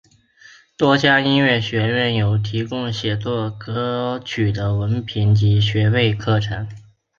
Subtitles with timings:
[0.77, 6.67] 多家音乐学院有提供写作歌曲的文凭及学位课程。